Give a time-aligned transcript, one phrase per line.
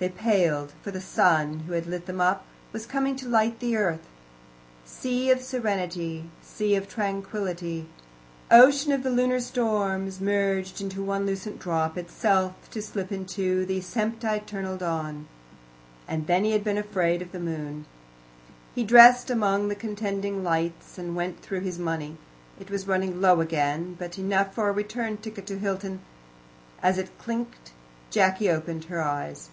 [0.00, 3.76] They paled, for the sun, who had lit them up, was coming to light the
[3.76, 4.08] earth.
[4.86, 7.84] Sea of Serenity, Sea of Tranquillity,
[8.50, 13.82] Ocean of the Lunar Storms, merged into one lucent drop, itself to slip into the
[13.82, 15.28] sempiternal dawn.
[16.08, 17.84] And he had been afraid of the moon!
[18.74, 22.16] He dressed among the contending lights, and went through his money.
[22.58, 26.00] It was running low again, but enough for a return ticket to Hilton.
[26.82, 27.72] As it clinked
[28.08, 29.50] Jacky opened her eyes.